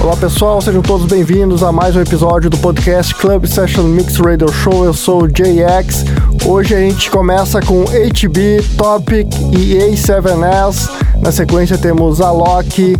[0.00, 4.50] Olá pessoal, sejam todos bem-vindos a mais um episódio do podcast Club Session Mix Radio
[4.52, 4.84] Show.
[4.84, 6.04] Eu sou o JX.
[6.46, 10.88] Hoje a gente começa com HB, Topic e A7S.
[11.20, 12.96] Na sequência temos Alok,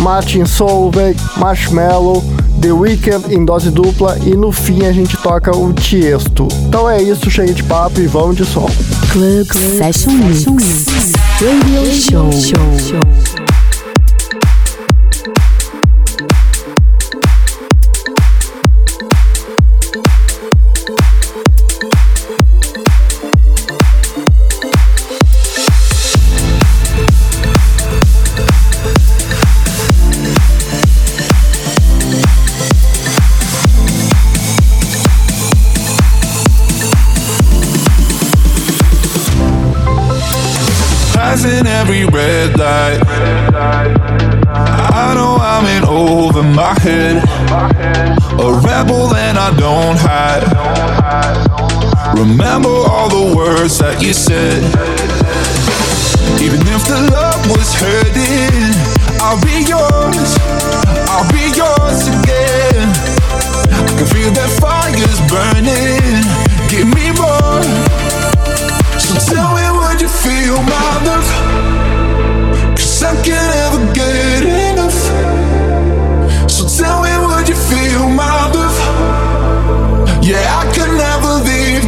[0.00, 2.22] Martin Solveig, Marshmallow,
[2.60, 6.46] The Weeknd em dose dupla e no fim a gente toca o Tiesto.
[6.66, 8.68] Então é isso, chega de papo e vamos de som.
[9.10, 10.44] Club Session Mix
[11.40, 12.30] Radio Show.
[12.30, 13.31] Passing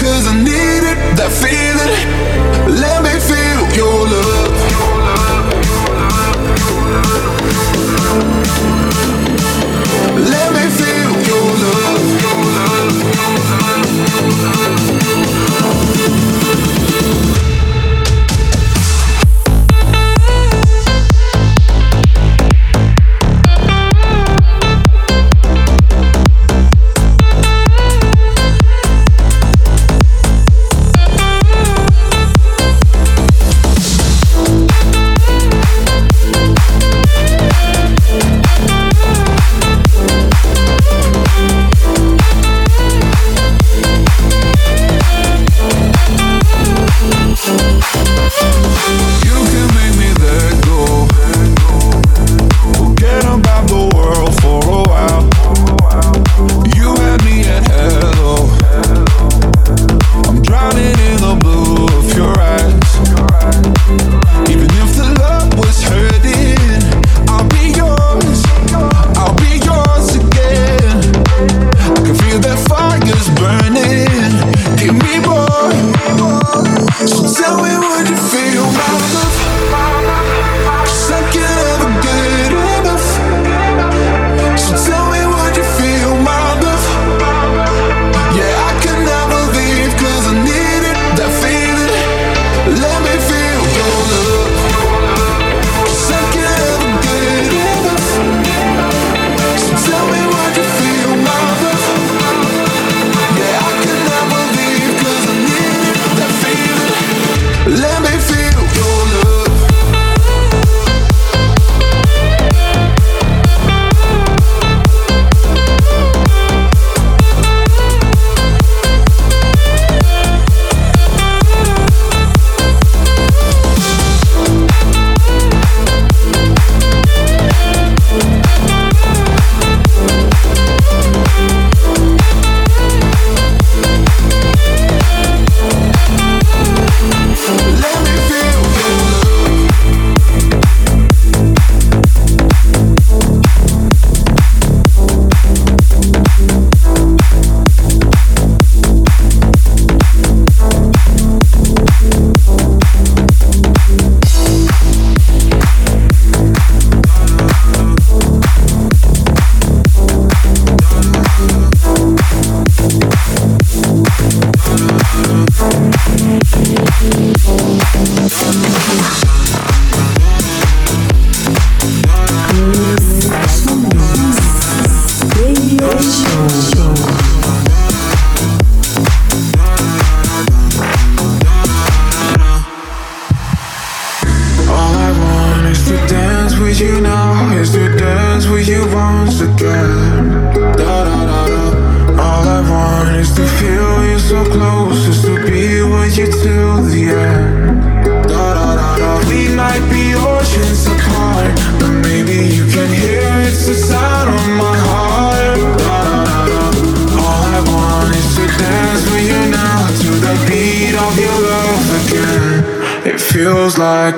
[0.00, 1.69] cause I needed that feeling.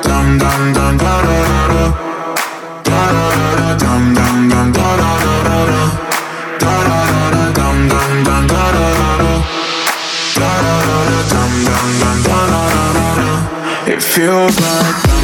[0.00, 1.84] dum dum dum da da da da
[2.84, 5.84] da da da da dum dum dum da da da da da
[6.58, 9.34] da da da da dum dum dum da da da da
[10.36, 13.92] da da da da dum dum dum da da da da da.
[13.92, 15.21] It feels like.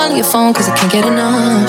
[0.00, 1.68] all your phone cause I can't get enough.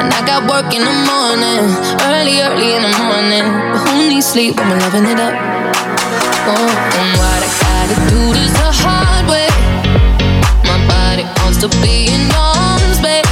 [0.00, 1.64] And I got work in the morning,
[2.12, 3.46] early, early in the morning.
[3.72, 5.32] But who needs sleep when we're loving it up?
[6.52, 6.68] Oh,
[7.00, 9.48] and what I gotta do this the hard way.
[10.68, 13.24] My body wants to be in arms, baby.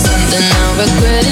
[0.00, 1.31] Something I regret.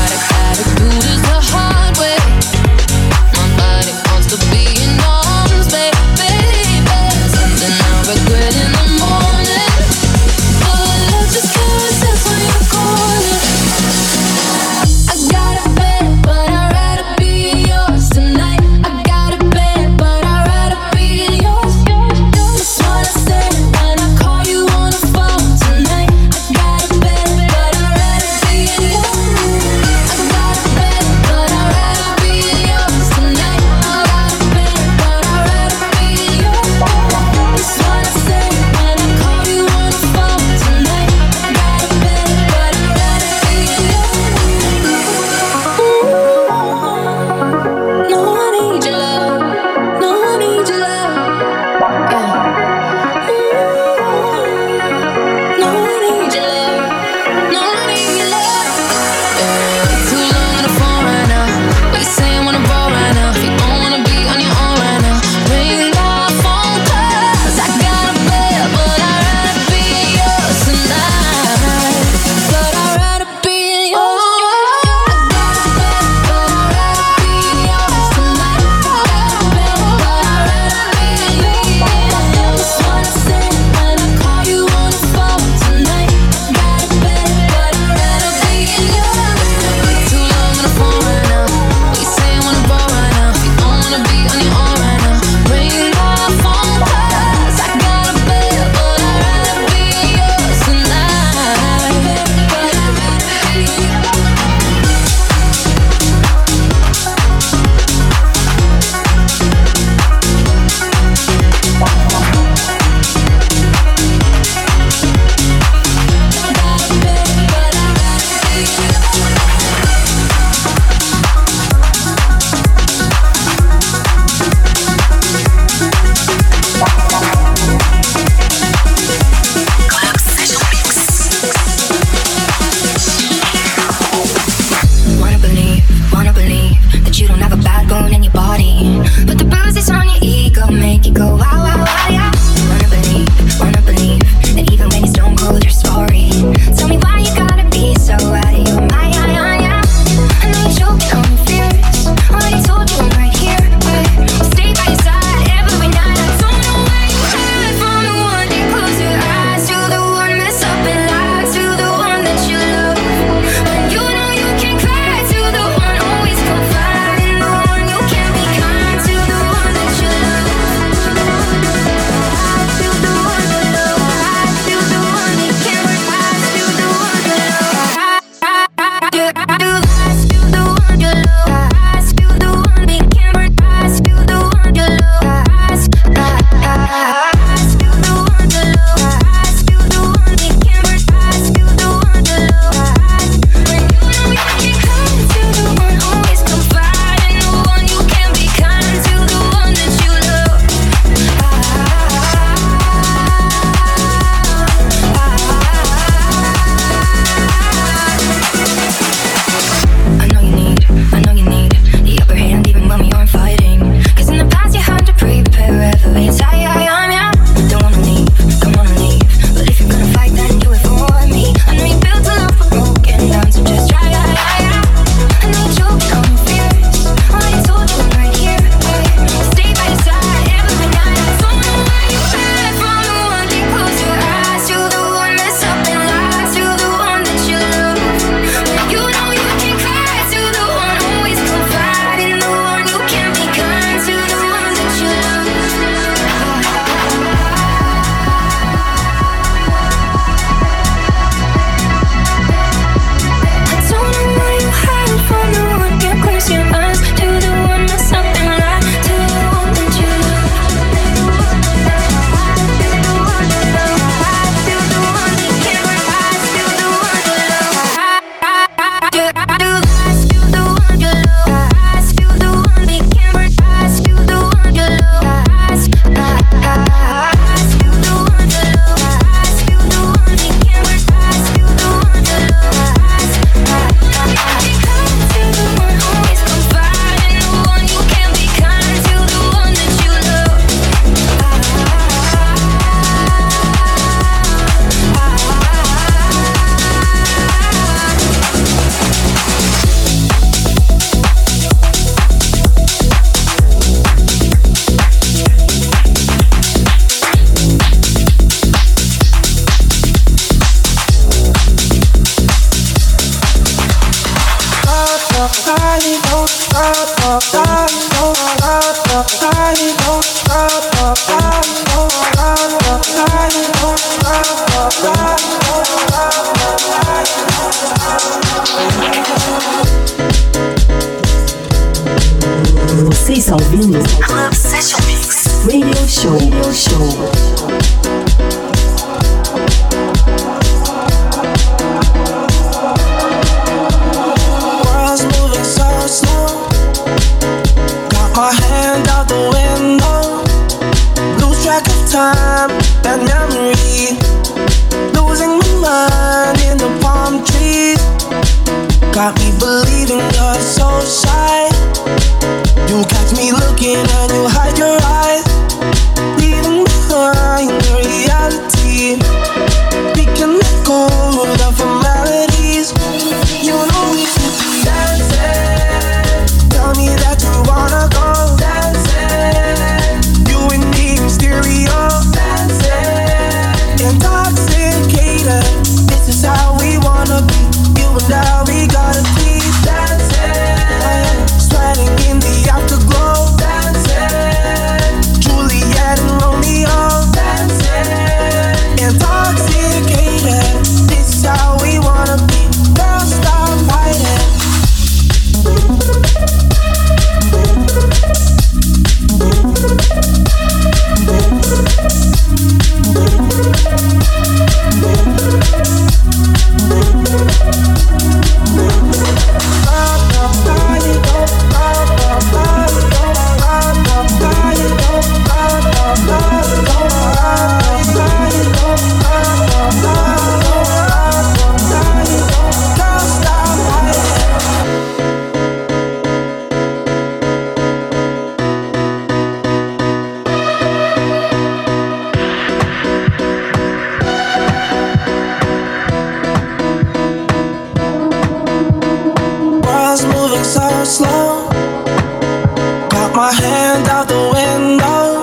[453.41, 455.41] My hand out the window.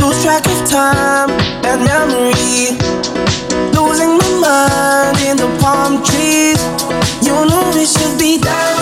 [0.00, 1.30] Lose track of time
[1.64, 2.76] and memory.
[3.72, 6.60] Losing my mind in the palm trees.
[7.26, 8.79] You know we should be dancing.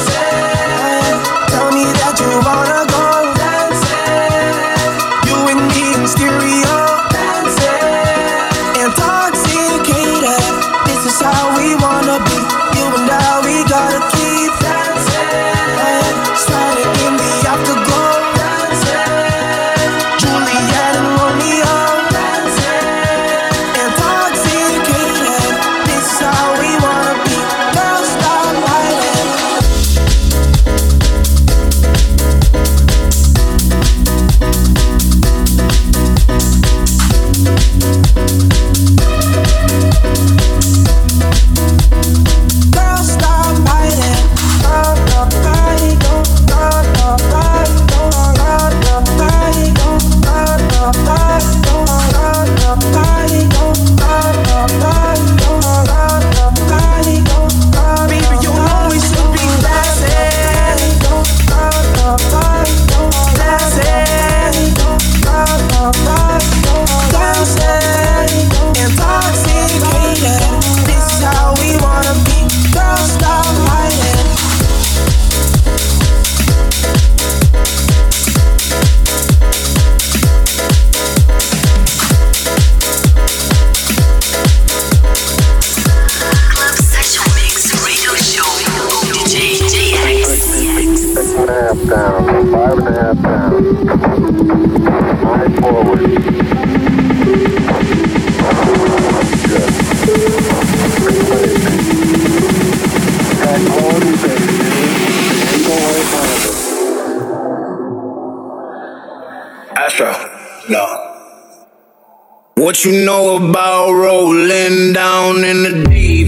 [112.84, 116.27] You know about rolling down in the deep?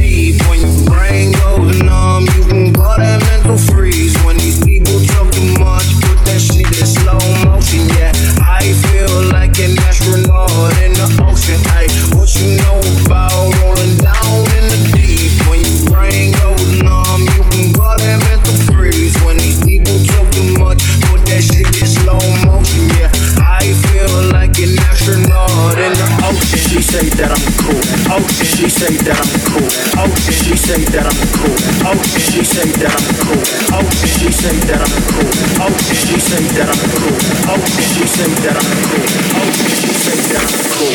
[28.11, 28.43] Ocean.
[28.43, 29.71] She say that I'm cool.
[29.95, 30.35] Ocean.
[30.35, 31.55] She say that I'm cool.
[31.87, 32.19] Ocean.
[32.19, 33.39] She say that I'm cool.
[33.71, 34.09] Ocean.
[34.11, 35.31] She say that I'm cool.
[35.63, 35.95] Ocean.
[35.95, 37.15] She say that I'm cool.
[37.55, 37.85] Ocean.
[37.87, 39.07] She say that I'm cool.
[39.39, 39.71] Ocean.
[39.79, 40.91] She say that I'm cool.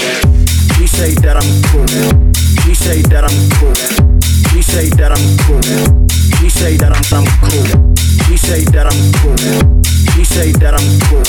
[0.77, 1.87] She say that I'm cool.
[2.61, 3.75] She say that I'm cool.
[4.53, 5.63] She say that I'm cool.
[6.37, 7.95] She say that I'm I'm cool.
[8.29, 9.37] She say that I'm cool.
[10.13, 11.25] She say that I'm cool.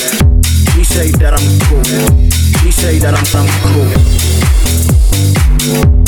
[0.74, 1.84] She say that I'm cool.
[2.60, 4.27] She say that I'm I'm cool.
[5.58, 6.07] Thank you.